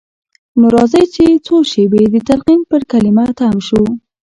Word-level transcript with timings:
نو 0.59 0.65
راځئ 0.75 1.03
چې 1.15 1.25
څو 1.45 1.55
شېبې 1.71 2.03
د 2.13 2.15
تلقين 2.27 2.61
پر 2.69 2.81
کلمه 2.91 3.25
تم 3.39 3.55
شو. 3.67 3.81